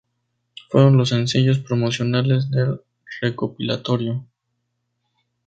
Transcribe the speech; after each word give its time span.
Fueron 0.71 0.97
los 0.97 1.09
sencillos 1.09 1.59
promocionales 1.59 2.49
del 2.49 2.81
recopilatorio. 3.21 4.25